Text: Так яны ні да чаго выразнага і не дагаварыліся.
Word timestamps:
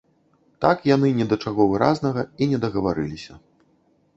Так 0.63 0.87
яны 0.95 1.11
ні 1.19 1.27
да 1.33 1.37
чаго 1.45 1.67
выразнага 1.73 2.21
і 2.45 2.51
не 2.55 2.61
дагаварыліся. 2.65 3.33